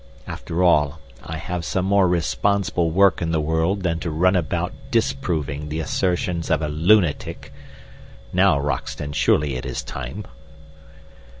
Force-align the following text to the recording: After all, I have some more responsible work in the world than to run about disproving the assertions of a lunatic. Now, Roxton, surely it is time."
After 0.25 0.63
all, 0.63 0.99
I 1.23 1.37
have 1.37 1.63
some 1.63 1.85
more 1.85 2.07
responsible 2.07 2.89
work 2.89 3.21
in 3.21 3.29
the 3.29 3.39
world 3.39 3.83
than 3.83 3.99
to 3.99 4.09
run 4.09 4.35
about 4.35 4.73
disproving 4.89 5.69
the 5.69 5.79
assertions 5.79 6.49
of 6.49 6.63
a 6.63 6.69
lunatic. 6.69 7.53
Now, 8.33 8.59
Roxton, 8.59 9.11
surely 9.11 9.57
it 9.57 9.63
is 9.63 9.83
time." 9.83 10.25